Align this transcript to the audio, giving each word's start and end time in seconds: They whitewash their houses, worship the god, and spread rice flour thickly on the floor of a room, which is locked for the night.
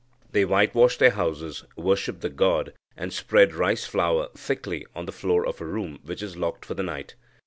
They 0.31 0.45
whitewash 0.45 0.97
their 0.97 1.11
houses, 1.11 1.63
worship 1.75 2.21
the 2.21 2.29
god, 2.29 2.73
and 2.97 3.13
spread 3.13 3.53
rice 3.53 3.85
flour 3.85 4.29
thickly 4.35 4.83
on 4.95 5.05
the 5.05 5.11
floor 5.11 5.45
of 5.45 5.61
a 5.61 5.65
room, 5.65 5.99
which 6.03 6.23
is 6.23 6.35
locked 6.35 6.65
for 6.65 6.73
the 6.73 6.81
night. 6.81 7.13